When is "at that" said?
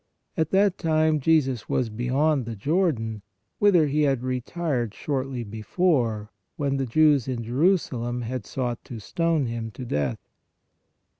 0.35-0.79